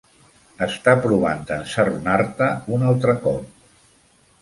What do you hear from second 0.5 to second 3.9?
Està provant de ensarronar-te un altre cop.